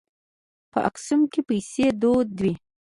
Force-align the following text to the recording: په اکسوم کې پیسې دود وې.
په 0.71 0.79
اکسوم 0.89 1.21
کې 1.31 1.41
پیسې 1.49 1.85
دود 2.01 2.29
وې. 2.41 2.53